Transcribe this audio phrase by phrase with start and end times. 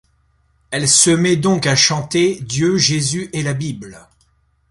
[0.71, 3.99] Elle se met donc à chanter Dieu, Jésus et la Bible.